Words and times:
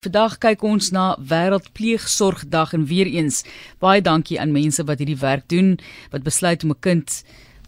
Vandag 0.00 0.38
kyk 0.40 0.62
ons 0.64 0.86
na 0.96 1.02
Wêreldpleegsorgdag 1.28 2.70
en 2.72 2.84
weer 2.88 3.08
eens 3.12 3.42
baie 3.84 4.00
dankie 4.00 4.38
aan 4.40 4.54
mense 4.54 4.80
wat 4.88 5.02
hierdie 5.02 5.18
werk 5.20 5.44
doen 5.52 5.74
wat 6.14 6.24
besluit 6.24 6.64
om 6.64 6.72
'n 6.72 6.80
kind 6.86 7.08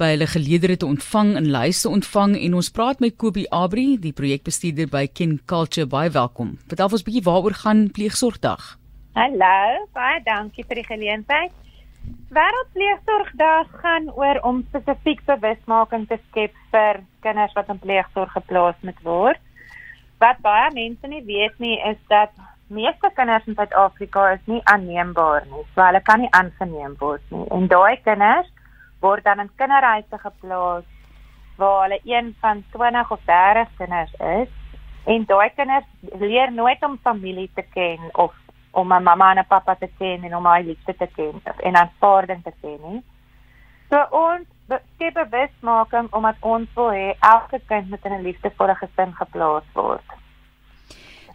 by 0.01 0.09
hulle 0.15 0.29
geleedere 0.35 0.77
te 0.77 0.87
ontvang 0.87 1.35
en 1.37 1.51
luiste 1.51 1.93
ontvang 1.93 2.33
en 2.41 2.55
ons 2.55 2.71
praat 2.71 3.05
met 3.05 3.19
Kobie 3.19 3.45
Abri, 3.53 4.01
die 4.01 4.15
projekbestuurder 4.17 4.89
by 4.89 5.05
Kin 5.13 5.41
Culture. 5.45 5.87
Baie 5.87 6.09
welkom. 6.11 6.57
Vertel 6.69 6.89
ons 6.89 7.03
'n 7.03 7.05
bietjie 7.05 7.29
waaroor 7.29 7.55
gaan 7.65 7.91
Pleegsorgdag. 7.91 8.79
Hallo, 9.13 9.87
baie 9.93 10.23
dankie 10.25 10.65
vir 10.65 10.77
die 10.77 10.89
geleentheid. 10.89 11.53
Wêreldpleegsorgdag 12.33 13.67
gaan 13.83 14.09
oor 14.17 14.41
om 14.41 14.65
spesifiek 14.73 15.21
bewusmaking 15.27 16.09
te 16.09 16.19
skep 16.31 16.55
vir 16.71 17.05
kinders 17.21 17.53
wat 17.53 17.69
in 17.69 17.79
pleegsorg 17.79 18.33
geplaas 18.33 18.81
moet 18.81 19.03
word 19.03 19.41
wat 20.23 20.41
baie 20.47 20.71
mense 20.75 21.09
nie 21.11 21.25
weet 21.27 21.59
nie 21.59 21.77
is 21.91 21.99
dat 22.09 22.31
meeste 22.73 23.11
kinders 23.17 23.47
in 23.51 23.57
Suid-Afrika 23.59 24.31
is 24.37 24.45
nie 24.47 24.61
aanneembaar 24.73 25.47
nie. 25.51 25.65
So 25.75 25.85
hulle 25.85 26.01
kan 26.07 26.23
nie 26.23 26.33
aangeneem 26.39 26.97
word 27.01 27.25
nie. 27.35 27.45
En 27.57 27.69
daai 27.69 27.97
kinders 28.07 28.51
word 29.05 29.25
dan 29.27 29.43
in 29.43 29.51
kinderhuise 29.61 30.19
geplaas 30.25 30.87
waar 31.61 31.83
hulle 31.85 32.01
een 32.05 32.35
van 32.41 32.63
20 32.77 33.11
of 33.17 33.25
30 33.31 33.75
kinders 33.81 34.15
is. 34.37 34.53
En 35.05 35.27
daai 35.27 35.51
kinders 35.57 35.89
leer 36.23 36.53
nooit 36.53 36.85
om 36.87 36.99
familie 37.03 37.51
te 37.55 37.67
ken 37.75 38.09
of 38.13 38.33
om 38.73 38.93
'n 38.93 39.03
mamma 39.03 39.31
en 39.31 39.39
'n 39.39 39.49
pappa 39.49 39.75
te 39.75 39.91
ken 39.99 40.25
en 40.25 40.37
om 40.37 40.47
hy 40.47 40.63
liefde 40.63 40.97
te 40.97 41.09
ken 41.17 41.43
en 41.57 41.77
aanvaarding 41.77 42.43
te 42.45 42.53
ken 42.61 42.79
nie. 42.83 43.03
So 43.91 44.07
ons 44.11 44.47
skep 45.03 45.17
'n 45.17 45.31
bewusmaking 45.31 46.09
omdat 46.13 46.37
ons 46.41 46.69
wil 46.75 46.91
hê 46.91 47.15
elke 47.21 47.61
kind 47.67 47.91
moet 47.91 48.05
in 48.05 48.13
'n 48.13 48.23
liefdevolle 48.23 48.75
gesin 48.75 49.13
geplaas 49.15 49.65
word. 49.75 50.07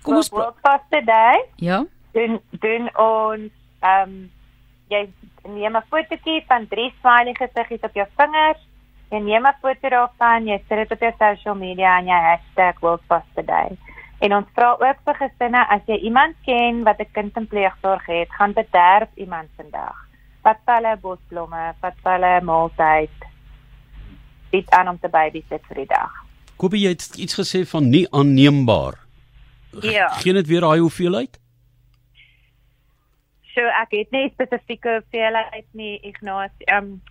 Kom 0.01 0.15
ons 0.15 0.29
praat 0.29 0.55
vaste 0.61 1.01
dag. 1.03 1.41
Ja. 1.55 1.85
Doen 2.13 2.39
doen 2.51 2.89
ons 2.95 3.51
ehm 3.81 4.09
um, 4.09 4.31
jy 4.87 5.09
neem 5.43 5.75
'n 5.75 5.89
fotootjie 5.89 6.43
van 6.47 6.67
drie 6.67 6.93
smiley 6.99 7.33
gesiggies 7.33 7.83
op 7.83 7.93
jou 7.93 8.07
vingers. 8.15 8.61
Jy 9.09 9.19
neem 9.19 9.45
'n 9.47 9.59
foto 9.61 9.89
daarvan, 9.89 10.47
jy 10.47 10.57
sit 10.67 10.77
dit 10.77 10.91
op 10.91 10.99
jou 10.99 11.13
social 11.17 11.55
media 11.55 11.97
en 11.97 12.07
jy 12.07 12.19
hashtag 12.29 12.79
World 12.79 13.01
Vaste 13.07 13.43
Day. 13.45 13.77
En 14.19 14.33
ons 14.33 14.47
vra 14.53 14.71
ook 14.71 14.97
vir 15.05 15.15
gesinne 15.15 15.67
as 15.69 15.81
jy 15.85 15.95
iemand 15.95 16.35
ken 16.45 16.83
wat 16.83 16.99
'n 16.99 17.11
kind 17.11 17.37
in 17.37 17.47
pleegsorg 17.47 18.05
het, 18.05 18.29
gaan 18.31 18.53
bederf 18.53 19.09
iemand 19.15 19.49
vandag. 19.55 19.95
Wat 20.41 20.57
hulle 20.65 20.97
bosblomme, 20.97 21.73
wat 21.81 21.95
hulle 22.03 22.41
maaltyd. 22.41 23.26
Dit 24.51 24.69
aan 24.69 24.87
om 24.87 24.99
te 24.99 25.09
babysit 25.11 25.65
vir 25.67 25.83
die 25.83 25.89
dag. 25.89 26.13
Kobie 26.57 26.85
jy 26.85 26.93
het 26.95 27.17
iets 27.21 27.37
gesê 27.37 27.65
van 27.69 27.89
nie 27.89 28.05
aanneembaar. 28.11 28.97
Ja. 29.81 30.07
Geen 30.23 30.39
dit 30.39 30.47
weer 30.47 30.61
daai 30.65 30.79
hoeveelheid? 30.79 31.39
So 33.53 33.65
ek 33.81 33.93
het 33.97 34.11
nie 34.13 34.29
spesifieke 34.33 34.99
hoeveelheid 34.99 35.65
nie, 35.73 35.97
Ignas. 36.05 36.53
Ehm 36.65 36.83
um, 36.83 37.01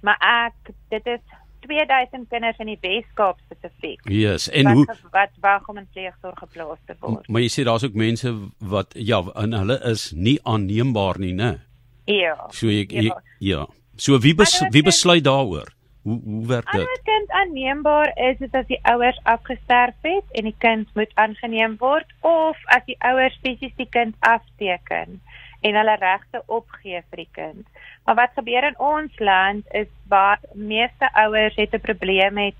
maar 0.00 0.16
ek 0.24 0.72
dit 0.88 1.06
is 1.06 1.20
2000 1.66 2.28
kinders 2.28 2.58
in 2.58 2.70
die 2.72 2.78
Weskaap 2.80 3.40
spesifiek. 3.44 4.00
Yes, 4.08 4.48
en 4.48 4.64
wat, 4.64 4.74
hoe 4.74 5.10
wat 5.12 5.34
wag 5.44 5.66
om 5.68 5.80
in 5.80 5.88
pleegsorg 5.92 6.38
geplaas 6.40 6.78
te 6.86 6.96
word. 7.00 7.28
Maar 7.28 7.44
jy 7.44 7.50
sê 7.52 7.64
daar's 7.68 7.84
ook 7.84 7.98
mense 7.98 8.32
wat 8.58 8.96
ja, 8.96 9.20
en 9.42 9.56
hulle 9.58 9.76
is 9.90 10.10
nie 10.16 10.38
aanneembaar 10.48 11.20
nie, 11.20 11.34
né? 11.36 11.50
Ja. 12.08 12.36
So 12.56 12.72
jy, 12.72 12.86
jy 12.88 13.10
Ja. 13.10 13.20
ja. 13.38 13.66
So 13.96 14.16
wie 14.18 14.34
bes, 14.34 14.56
wie 14.72 14.82
besluit 14.82 15.24
daaroor? 15.24 15.68
Hoe 16.02 16.20
hoe 16.24 16.46
werk 16.46 16.70
dit? 16.70 16.80
Ander 16.80 17.00
kind 17.02 17.30
aanneembaar 17.30 18.12
is 18.14 18.38
dit 18.38 18.54
as 18.54 18.66
die 18.66 18.80
ouers 18.82 19.20
afgesterf 19.22 19.94
het 20.02 20.24
en 20.32 20.44
die 20.48 20.56
kind 20.58 20.94
moet 20.94 21.12
aangeneem 21.14 21.76
word 21.78 22.14
of 22.20 22.56
as 22.76 22.84
die 22.86 22.96
ouers 22.98 23.36
fisies 23.42 23.74
die 23.76 23.88
kind 23.88 24.16
afteken 24.20 25.20
en 25.60 25.76
hulle 25.76 25.96
regte 26.00 26.42
opgee 26.46 27.02
vir 27.10 27.22
die 27.24 27.28
kind. 27.36 27.66
Maar 28.04 28.16
wat 28.22 28.38
gebeur 28.38 28.64
in 28.64 28.78
ons 28.78 29.18
land 29.18 29.66
is 29.76 29.90
waar 30.08 30.40
meeste 30.54 31.12
ouers 31.24 31.56
het 31.56 31.74
'n 31.74 31.84
probleem 31.84 32.34
met 32.34 32.56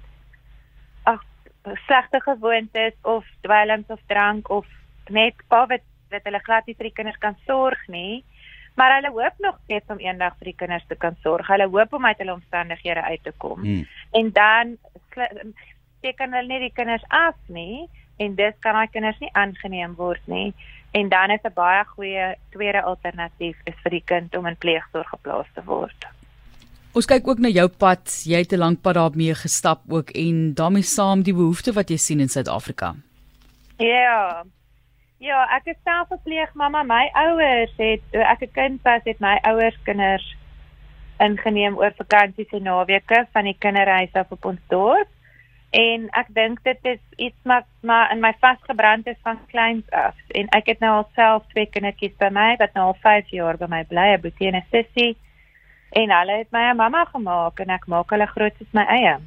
ag 1.02 1.24
slegte 1.86 2.20
gewoontes 2.20 2.94
of 3.02 3.24
dwelms 3.40 3.88
of 3.88 4.00
drank 4.06 4.50
of 4.50 4.66
net 5.08 5.34
pa 5.48 5.66
wat 5.66 5.86
wat 6.10 6.24
hulle 6.24 6.42
glad 6.42 6.66
nie 6.66 6.74
vir 6.74 6.88
die 6.88 6.96
kinders 6.98 7.18
kan 7.18 7.36
sorg 7.46 7.86
nie. 7.88 8.24
Maar 8.74 8.94
hulle 8.94 9.10
hoop 9.10 9.34
nog 9.38 9.56
steeds 9.64 9.86
om 9.88 9.98
eendag 9.98 10.36
vir 10.38 10.52
die 10.52 10.56
kinders 10.56 10.84
te 10.88 10.96
kan 10.96 11.16
sorg. 11.22 11.46
Hulle 11.46 11.68
hoop 11.68 11.92
om 11.92 12.06
uit 12.06 12.18
hulle 12.18 12.32
omstandighede 12.32 13.02
uit 13.02 13.22
te 13.22 13.32
kom. 13.36 13.60
Hmm. 13.60 13.86
En 14.10 14.32
dan 14.32 14.76
teken 16.00 16.32
hulle 16.32 16.48
nie 16.48 16.60
die 16.68 16.74
kinders 16.74 17.04
af 17.08 17.36
nie 17.46 17.88
en 18.16 18.36
dis 18.36 18.54
kan 18.60 18.76
daai 18.76 18.92
kinders 18.92 19.18
nie 19.20 19.32
aangeneem 19.32 19.96
word 19.96 20.22
nie. 20.26 20.52
En 20.92 21.08
dan 21.08 21.30
is 21.30 21.44
'n 21.44 21.54
baie 21.54 21.84
goeie 21.84 22.36
tweede 22.50 22.82
alternatief 22.82 23.56
is 23.64 23.74
vir 23.82 23.90
die 23.90 24.04
kind 24.04 24.36
om 24.36 24.46
in 24.46 24.56
pleegsorg 24.56 25.08
geplaas 25.08 25.46
te 25.54 25.62
word. 25.64 26.06
Ons 26.92 27.06
kyk 27.06 27.28
ook 27.28 27.38
na 27.38 27.48
jou 27.48 27.68
pad. 27.68 28.22
Jy 28.26 28.38
het 28.38 28.52
'n 28.52 28.58
lank 28.58 28.80
pad 28.82 28.94
daarmee 28.94 29.34
gestap 29.34 29.80
ook 29.88 30.10
en 30.10 30.54
daarmee 30.54 30.82
saam 30.82 31.22
die 31.22 31.34
behoeftes 31.34 31.74
wat 31.74 31.88
jy 31.88 31.96
sien 31.96 32.20
in 32.20 32.28
Suid-Afrika. 32.28 32.94
Ja. 33.78 34.44
Ja, 35.20 35.42
ek 35.52 35.66
is 35.68 35.76
self 35.84 36.08
'n 36.14 36.22
pleegmamma. 36.24 36.80
My 36.82 37.10
ouers 37.12 37.72
het 37.76 38.00
toe 38.12 38.22
ek 38.24 38.40
'n 38.42 38.52
kind 38.52 38.78
was, 38.82 39.02
het 39.04 39.18
my 39.20 39.36
ouers 39.42 39.76
kinders 39.84 40.36
ingeneem 41.18 41.76
oor 41.76 41.92
vakansies 41.96 42.52
en 42.56 42.62
naweke 42.62 43.26
van 43.32 43.44
die 43.44 43.56
kinderhuis 43.58 44.12
af 44.12 44.30
op 44.30 44.44
ons 44.44 44.62
dorp. 44.68 45.08
En 45.70 46.08
ek 46.10 46.26
dink 46.28 46.62
dit 46.62 46.78
is 46.82 47.02
iets 47.16 47.36
wat 47.42 47.66
maar 47.82 48.10
in 48.12 48.20
my 48.20 48.32
vasgebrand 48.40 49.06
is 49.06 49.20
van 49.22 49.46
kleins 49.46 49.90
af. 49.90 50.16
En 50.28 50.48
ek 50.48 50.66
het 50.66 50.80
nou 50.80 51.04
alself 51.04 51.44
twee 51.52 51.66
kindertjies 51.66 52.16
by 52.16 52.28
my 52.32 52.56
wat 52.56 52.72
nou 52.72 52.86
al 52.86 52.96
5 53.00 53.28
jaar 53.28 53.56
by 53.56 53.66
my 53.68 53.84
bly, 53.84 54.08
'n 54.16 54.20
boetie 54.20 54.48
en 54.48 54.56
'n 54.56 54.64
sussie. 54.70 55.16
En 55.92 56.10
hulle 56.10 56.36
het 56.36 56.50
my 56.50 56.70
'n 56.70 56.76
mamma 56.76 57.04
gemaak 57.04 57.60
en 57.60 57.68
ek 57.68 57.86
maak 57.86 58.10
hulle 58.10 58.26
groot 58.26 58.56
soos 58.56 58.72
my 58.72 58.84
eie. 58.88 59.18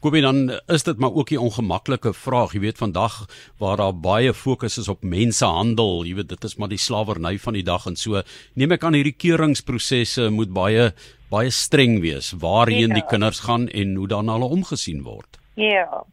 Kobie 0.00 0.22
dan 0.22 0.50
is 0.68 0.82
dit 0.82 0.98
maar 0.98 1.12
ook 1.12 1.30
'n 1.30 1.36
ongemaklike 1.38 2.12
vraag. 2.14 2.52
Jy 2.52 2.60
weet 2.60 2.78
vandag 2.78 3.26
waar 3.58 3.76
daar 3.76 3.94
baie 3.94 4.32
fokus 4.34 4.78
is 4.78 4.88
op 4.88 5.02
mensehandel, 5.02 6.04
jy 6.04 6.14
weet 6.14 6.28
dit 6.28 6.44
is 6.44 6.56
maar 6.56 6.68
die 6.68 6.78
slawerny 6.78 7.38
van 7.38 7.52
die 7.54 7.62
dag 7.64 7.86
en 7.86 7.96
so. 7.96 8.22
Neem 8.54 8.72
ek 8.72 8.84
aan 8.84 8.94
hierdie 8.94 9.16
keuringsprosesse 9.16 10.30
moet 10.30 10.52
baie 10.52 10.92
baie 11.30 11.50
streng 11.50 12.00
wees 12.00 12.32
waarheen 12.38 12.88
Ja. 12.88 12.94
die 12.94 13.06
kinders 13.08 13.40
gaan 13.40 13.68
en 13.68 13.94
hoe 13.96 14.08
dan 14.08 14.28
hulle 14.28 14.44
omgesien 14.44 15.02
word. 15.02 15.38
Ja. 15.56 16.04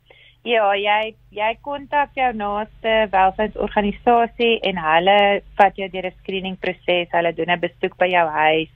Ja, 0.44 0.74
jy 0.76 1.16
jy 1.32 1.58
kontak 1.62 2.10
jou 2.16 2.34
naaste 2.34 3.08
welsynsorganisasie 3.12 4.60
en 4.62 4.78
hulle 4.78 5.42
vat 5.58 5.76
jou 5.78 5.88
deur 5.90 6.06
'n 6.08 6.14
screening 6.24 6.58
proses. 6.60 7.08
Hulle 7.12 7.34
doen 7.34 7.50
'n 7.50 7.60
besoek 7.60 7.98
by 7.98 8.08
jou 8.08 8.28
huis. 8.30 8.70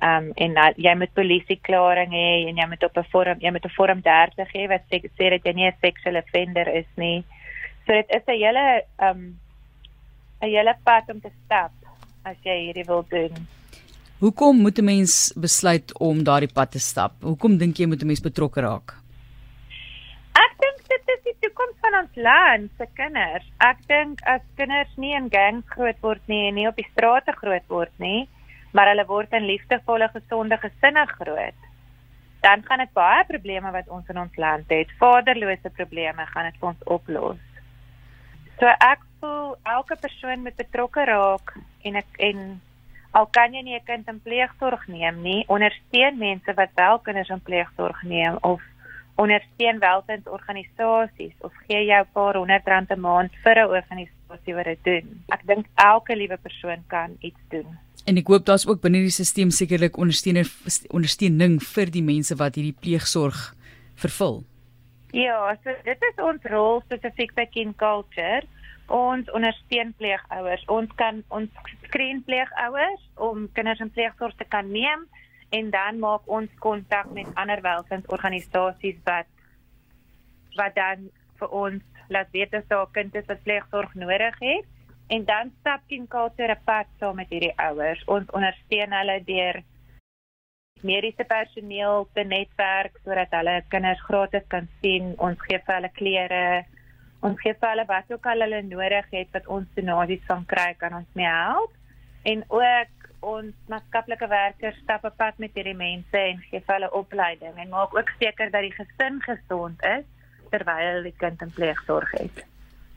Um 0.00 0.30
en 0.36 0.56
uh, 0.56 0.70
jy 0.76 0.94
moet 0.94 1.14
polisieklaring 1.14 2.12
hê 2.14 2.48
en 2.48 2.56
jy 2.56 2.66
moet 2.70 2.84
op 2.84 2.96
'n 2.96 3.10
vorm 3.12 3.38
jy 3.40 3.50
moet 3.50 3.64
'n 3.64 3.76
vorm 3.76 4.00
30 4.02 4.54
hê 4.54 4.68
wat 4.68 4.82
sê, 4.90 5.02
sê 5.18 5.30
dat 5.30 5.44
jy 5.44 5.52
nie 5.52 5.66
'n 5.66 5.80
sexual 5.80 6.16
offender 6.16 6.68
is 6.68 6.86
nie. 6.96 7.24
So 7.86 7.92
dit 7.92 8.06
is 8.10 8.22
'n 8.26 8.38
hele 8.38 8.82
um 8.98 9.38
'n 10.40 10.50
hele 10.50 10.74
pad 10.84 11.10
om 11.10 11.20
te 11.20 11.30
stap 11.44 11.72
as 12.24 12.36
jy 12.44 12.56
hierdie 12.66 12.86
wil 12.86 13.04
doen. 13.08 13.48
Hoekom 14.18 14.56
moet 14.62 14.78
'n 14.78 14.84
mens 14.84 15.32
besluit 15.36 15.98
om 15.98 16.24
daardie 16.24 16.52
pad 16.52 16.70
te 16.70 16.78
stap? 16.78 17.12
Hoekom 17.22 17.58
dink 17.58 17.76
jy 17.76 17.86
moet 17.86 18.02
'n 18.02 18.06
mens 18.06 18.20
betrokke 18.20 18.60
raak? 18.60 18.94
Ek 20.34 20.52
dink 20.64 20.78
dit 20.88 21.02
is 21.14 21.22
die 21.24 21.36
toekoms 21.40 21.76
van 21.80 21.94
ons 22.02 22.14
land 22.14 22.70
se 22.78 22.86
kinders. 22.94 23.46
Ek 23.58 23.78
dink 23.86 24.20
as 24.22 24.40
kinders 24.56 24.96
nie 24.96 25.14
in 25.14 25.28
gangs 25.30 25.66
groot 25.68 26.00
word 26.00 26.22
nie 26.26 26.48
en 26.48 26.54
nie 26.54 26.68
op 26.68 26.76
die 26.76 26.90
strate 26.92 27.32
groot 27.32 27.66
word 27.68 27.92
nie, 27.98 28.28
maar 28.78 28.92
hulle 28.92 29.08
word 29.10 29.32
in 29.34 29.42
liefdevolle, 29.42 30.06
gesonde 30.12 30.56
gesinne 30.62 31.02
groot, 31.18 31.62
dan 32.46 32.62
gaan 32.62 32.78
dit 32.78 32.92
baie 32.94 33.24
probleme 33.26 33.72
wat 33.74 33.88
ons 33.90 34.06
in 34.12 34.20
ons 34.22 34.36
land 34.38 34.70
het, 34.70 34.92
vaderlose 35.00 35.70
probleme, 35.74 36.26
gaan 36.30 36.46
dit 36.46 36.60
vir 36.60 36.68
ons 36.68 36.84
oplos. 36.96 37.40
So 38.60 38.70
ek 38.70 39.02
voel 39.18 39.56
elke 39.72 39.96
persoon 39.98 40.44
moet 40.46 40.54
betrokke 40.60 41.08
raak 41.10 41.56
en 41.90 41.98
ek 41.98 42.22
en 42.28 42.44
al 43.18 43.26
kan 43.34 43.54
jy 43.54 43.64
nie 43.66 43.74
'n 43.80 43.88
kind 43.90 44.08
in 44.14 44.22
pleegsorg 44.22 44.86
neem 44.86 45.22
nie, 45.22 45.42
ondersteun 45.48 46.18
mense 46.18 46.54
wat 46.54 46.70
wel 46.78 46.98
kinders 46.98 47.34
in 47.34 47.42
pleegsorg 47.50 48.02
neem 48.02 48.38
of 48.42 48.62
ondersteun 49.16 49.82
welsynsorganisasies 49.82 51.34
of 51.40 51.52
gee 51.66 51.84
jou 51.84 52.02
'n 52.04 52.12
paar 52.12 52.36
honderd 52.36 52.66
rand 52.66 52.90
'n 52.90 53.00
maand 53.00 53.34
vir 53.42 53.58
'n 53.58 53.70
organisasie 53.74 54.54
wat 54.54 54.64
dit 54.64 54.84
doen. 54.84 55.24
Ek 55.28 55.46
dink 55.46 55.66
elke 55.74 56.16
liewe 56.16 56.36
persoon 56.36 56.84
kan 56.86 57.16
iets 57.20 57.42
doen. 57.48 57.87
En 58.08 58.16
ek 58.16 58.30
hoop 58.32 58.46
daar's 58.48 58.64
ook 58.64 58.80
binne 58.80 59.02
die 59.04 59.12
stelsel 59.12 59.50
sekerlik 59.52 59.98
ondersteuning 60.00 60.46
ondersteuning 60.96 61.58
vir 61.60 61.90
die 61.92 62.04
mense 62.04 62.36
wat 62.40 62.56
hierdie 62.56 62.76
pleegsorg 62.84 63.40
vervul. 64.00 64.38
Ja, 65.12 65.52
so 65.64 65.74
dit 65.84 66.06
is 66.08 66.22
ons 66.24 66.46
rol 66.52 66.80
spesifiek 66.86 67.34
by 67.36 67.44
Kin 67.52 67.74
Culture. 67.76 68.46
Ons 68.88 69.28
ondersteun 69.36 69.92
pleegouers. 70.00 70.64
Ons 70.72 70.94
kan 71.00 71.20
ons 71.28 71.74
skreen 71.84 72.22
pleegouers 72.24 73.04
om 73.28 73.44
kinders 73.52 73.84
in 73.84 73.92
pleegsorg 73.92 74.36
te 74.40 74.48
kan 74.48 74.72
neem 74.72 75.04
en 75.52 75.70
dan 75.72 76.00
maak 76.00 76.24
ons 76.32 76.48
kontak 76.64 77.12
met 77.16 77.28
ander 77.40 77.60
welsynsorganisasies 77.64 79.04
wat 79.04 79.28
wat 80.56 80.74
dan 80.80 81.08
vir 81.40 81.54
ons 81.54 82.08
laat 82.08 82.32
weet 82.32 82.56
as 82.56 82.64
daar 82.72 82.88
'n 82.88 82.96
kind 82.96 83.14
is 83.20 83.28
wat 83.28 83.44
pleegsorg 83.44 83.94
nodig 83.94 84.36
het 84.40 84.77
En 85.08 85.24
dan 85.24 85.52
stap 85.60 85.80
Culture 86.08 86.52
'n 86.52 86.64
pad 86.64 86.86
saam 86.98 87.16
met 87.16 87.28
hierdie 87.28 87.56
ouers. 87.56 88.04
Ons 88.04 88.30
ondersteun 88.30 88.92
hulle 88.92 89.24
deur 89.24 89.62
mediese 90.82 91.24
personeel 91.24 92.08
te 92.12 92.24
netwerk 92.24 92.98
sodat 93.04 93.30
hulle 93.30 93.62
kinders 93.68 94.02
gratis 94.08 94.44
kan 94.48 94.68
sien. 94.80 95.14
Ons 95.16 95.40
gee 95.46 95.58
vir 95.58 95.74
hulle 95.74 95.90
klere. 96.00 96.64
Ons 97.20 97.40
gee 97.40 97.54
vir 97.54 97.68
hulle 97.68 97.86
wat 97.88 98.12
ook 98.12 98.26
al 98.26 98.44
hulle 98.46 98.62
nodig 98.62 99.08
het 99.10 99.32
wat 99.32 99.46
ons 99.46 99.72
donasies 99.74 100.28
van 100.28 100.44
kry 100.46 100.74
kan 100.78 100.94
ons 101.00 101.10
mee 101.12 101.32
help. 101.32 101.72
En 102.22 102.44
ook 102.48 103.08
ons 103.20 103.54
maatskaplike 103.66 104.28
werkers 104.28 104.76
stap 104.82 105.04
op 105.04 105.16
pad 105.16 105.38
met 105.38 105.54
hierdie 105.54 105.74
mense 105.74 106.18
en 106.18 106.44
gee 106.50 106.60
vir 106.60 106.74
hulle 106.74 106.92
opleiding 107.00 107.56
en 107.56 107.74
maak 107.74 107.96
ook 107.96 108.12
seker 108.20 108.50
dat 108.50 108.62
die 108.62 108.76
gesin 108.76 109.18
gesond 109.24 109.82
is 109.96 110.06
terwyl 110.52 111.02
die 111.02 111.16
kind 111.16 111.42
in 111.42 111.50
pleegsorg 111.50 112.12
het. 112.20 112.46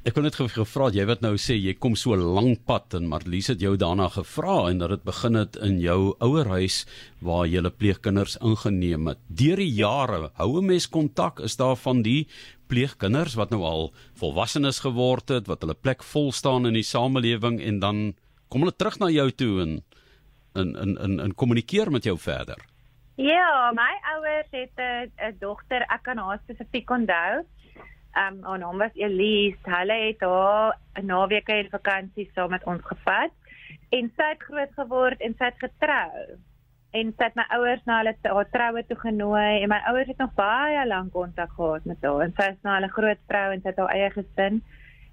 Ek 0.01 0.15
kon 0.17 0.25
net 0.25 0.33
gevra 0.33 0.87
jy 0.89 1.03
wat 1.05 1.19
nou 1.21 1.35
sê 1.37 1.53
jy 1.61 1.75
kom 1.77 1.93
so 1.93 2.15
lank 2.17 2.63
pad 2.65 2.95
en 2.97 3.05
Marlies 3.05 3.51
het 3.51 3.61
jou 3.61 3.75
daarna 3.77 4.07
gevra 4.09 4.55
en 4.71 4.79
dat 4.81 4.89
dit 4.95 5.03
begin 5.05 5.37
het 5.37 5.59
in 5.61 5.75
jou 5.77 6.15
ouerhuis 6.25 6.79
waar 7.21 7.43
jy 7.45 7.59
hulle 7.59 7.69
pleegkinders 7.69 8.39
ingeneem 8.41 9.11
het. 9.11 9.21
Deur 9.29 9.61
die 9.61 9.69
jare 9.69 10.31
hou 10.41 10.57
'n 10.57 10.71
mens 10.71 10.89
kontak 10.89 11.39
is 11.45 11.55
daar 11.61 11.77
van 11.77 12.01
die 12.01 12.25
pleegkinders 12.67 13.37
wat 13.37 13.51
nou 13.51 13.61
al 13.61 13.93
volwassenes 14.17 14.81
geword 14.81 15.29
het 15.29 15.45
wat 15.45 15.61
hulle 15.61 15.77
plek 15.77 16.01
vol 16.01 16.31
staan 16.31 16.65
in 16.65 16.73
die 16.73 16.89
samelewing 16.93 17.61
en 17.61 17.79
dan 17.79 18.15
kom 18.49 18.61
hulle 18.61 18.73
terug 18.73 18.97
na 18.99 19.05
jou 19.05 19.29
toe 19.29 19.61
en 19.61 19.83
in 20.55 20.75
in 20.75 20.97
in 20.97 21.19
in 21.19 21.35
kommunikeer 21.35 21.91
met 21.91 22.03
jou 22.03 22.17
verder. 22.17 22.57
Ja, 23.17 23.71
my 23.75 23.93
ouers 24.15 24.49
het 24.49 24.73
'n 24.79 25.37
dogter, 25.39 25.85
ek 25.93 26.03
kan 26.03 26.17
haar 26.17 26.41
spesifiek 26.43 26.89
onthou 26.89 27.45
ehm 28.13 28.37
um, 28.37 28.43
haar 28.43 28.59
naam 28.59 28.77
was 28.77 28.95
Elise. 28.95 29.57
Hulle 29.63 29.97
het 30.07 30.21
haar 30.21 30.77
'n 30.99 31.05
naweek 31.05 31.47
in 31.47 31.69
vakansie 31.69 32.29
saam 32.33 32.49
met 32.49 32.63
ons 32.63 32.81
gevat 32.83 33.31
en 33.89 34.11
sy 34.15 34.27
het 34.29 34.43
groot 34.43 34.73
geword 34.75 35.21
en 35.21 35.35
sy 35.37 35.45
het 35.45 35.59
getrou. 35.59 36.37
En 36.91 37.13
sy 37.17 37.23
het 37.23 37.35
my 37.35 37.45
ouers 37.55 37.83
na 37.85 37.97
hulle 37.97 38.15
haar 38.21 38.49
troue 38.51 38.83
toe 38.87 38.97
genooi 38.99 39.61
en 39.63 39.69
my 39.69 39.79
ouers 39.91 40.07
het 40.07 40.17
nog 40.17 40.33
baie 40.33 40.87
lank 40.87 41.11
kontak 41.11 41.51
gehad 41.55 41.85
met 41.85 41.97
haar. 42.01 42.21
En 42.21 42.33
sy 42.37 42.49
is 42.51 42.61
nou 42.63 42.81
'n 42.81 42.89
groot 42.97 43.21
vrou 43.27 43.51
en 43.51 43.61
sy 43.61 43.67
het 43.67 43.77
haar 43.77 43.95
eie 43.95 44.09
gesin. 44.09 44.63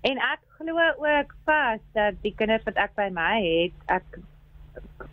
En 0.01 0.17
ek 0.19 0.41
glo 0.59 0.79
ook 0.97 1.35
vas 1.45 1.81
dat 1.93 2.15
die 2.23 2.35
kinders 2.35 2.65
wat 2.65 2.77
ek 2.77 2.95
by 2.95 3.09
my 3.11 3.35
het, 3.43 3.75
ek 3.87 4.19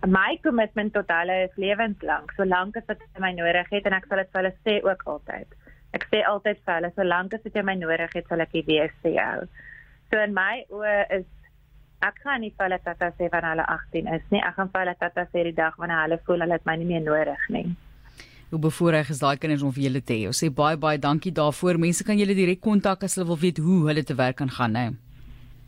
my 0.05 0.37
kommitment 0.43 0.93
tot 0.93 1.09
hulle 1.09 1.43
is 1.47 1.55
lewenslank, 1.61 2.33
solank 2.37 2.77
as 2.77 2.87
wat 2.87 2.99
hulle 3.01 3.23
my 3.23 3.31
nodig 3.31 3.69
het 3.69 3.85
en 3.85 3.93
ek 3.93 4.05
sal 4.09 4.21
dit 4.21 4.31
vir 4.33 4.41
hulle 4.41 4.55
sê 4.65 4.75
ook 4.85 5.03
altyd. 5.13 5.47
Ek 5.95 6.03
sê 6.11 6.19
altyd 6.27 6.57
vir 6.65 6.73
hulle, 6.77 6.89
solank 6.95 7.33
as 7.37 7.43
jy 7.47 7.61
my 7.63 7.75
nodig 7.79 8.11
het, 8.17 8.25
sal 8.27 8.43
ek 8.43 8.51
hier 8.57 8.67
wees 8.67 8.93
vir 9.03 9.13
jou. 9.15 9.37
So 10.11 10.15
in 10.21 10.33
my 10.35 10.55
oë 10.75 10.95
is 11.19 11.27
ek 12.05 12.15
gaan 12.23 12.41
nie 12.43 12.53
vir 12.53 12.63
hulle 12.67 12.79
tata 12.83 13.07
sê 13.15 13.23
wanneer 13.31 13.51
hulle 13.55 13.67
18 13.71 14.07
is 14.17 14.25
nie. 14.33 14.41
Ek 14.43 14.53
gaan 14.57 14.69
vir 14.73 14.81
hulle 14.83 14.95
tata 14.99 15.21
sê 15.31 15.39
die 15.47 15.57
dag 15.57 15.73
wanneer 15.81 16.01
hulle 16.03 16.17
voel 16.27 16.41
hulle 16.45 16.57
het 16.59 16.67
my 16.67 16.75
nie 16.81 16.89
meer 16.91 17.03
nodig 17.05 17.43
nie. 17.55 17.67
Hoe 18.51 18.61
bevoorreg 18.61 19.07
is 19.09 19.21
daai 19.23 19.37
kinders 19.41 19.65
om 19.65 19.73
vir 19.75 19.83
julle 19.87 20.01
te 20.05 20.15
hê. 20.19 20.23
Ons 20.29 20.39
sê 20.43 20.47
baie 20.53 20.77
baie 20.77 20.99
dankie 21.01 21.33
daarvoor. 21.39 21.75
Mense 21.81 22.01
kan 22.07 22.19
julle 22.19 22.35
direk 22.37 22.61
kontak 22.61 22.99
as 23.07 23.15
hulle 23.17 23.29
wil 23.31 23.41
weet 23.41 23.57
hoe 23.63 23.79
hulle 23.89 24.03
te 24.05 24.15
werk 24.19 24.37
kan 24.43 24.51
gaan, 24.57 24.71
né? 24.77 24.85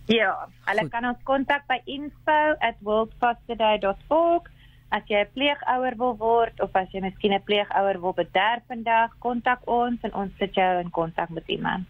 Ja, 0.07 0.31
hulle 0.69 0.83
Goed. 0.85 0.91
kan 0.91 1.03
ons 1.09 1.21
kontak 1.27 1.63
by 1.67 1.79
info@worldfosterday.org 1.97 4.43
As 4.89 5.03
jy 5.11 5.19
'n 5.19 5.31
pleegouer 5.35 5.95
wil 5.99 6.15
word 6.17 6.61
of 6.63 6.75
as 6.75 6.91
jy 6.93 7.01
miskien 7.03 7.33
'n 7.33 7.43
pleegouer 7.43 7.97
wil 8.01 8.13
bederf 8.13 8.63
vandag, 8.67 9.11
kontak 9.19 9.61
ons 9.67 9.99
en 10.07 10.13
ons 10.13 10.31
sit 10.39 10.53
jou 10.55 10.79
in 10.79 10.91
kontak 10.99 11.29
met 11.29 11.47
iemand. 11.47 11.87